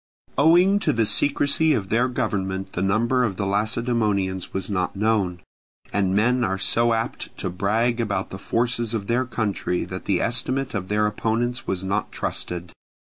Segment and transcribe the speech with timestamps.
[0.35, 5.41] Owing to the secrecy of their government the number of the Lacedaemonians was not known,
[5.93, 10.19] and men are so apt to brag about the forces of their country that the
[10.19, 12.71] estimate of their opponents was not trusted.